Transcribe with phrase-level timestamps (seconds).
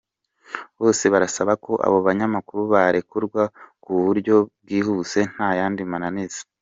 [0.81, 3.43] Bose barasaba ko abo banyamakuru barekurwa
[3.83, 6.41] ku buryo bwihuse ntayandi mananiza.